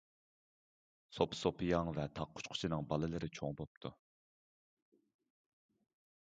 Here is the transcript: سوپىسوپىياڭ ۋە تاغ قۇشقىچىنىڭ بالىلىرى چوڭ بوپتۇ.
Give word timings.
سوپىسوپىياڭ 1.17 1.91
ۋە 1.99 2.07
تاغ 2.21 2.33
قۇشقىچىنىڭ 2.39 2.89
بالىلىرى 2.95 3.31
چوڭ 3.41 3.61
بوپتۇ. 3.63 3.95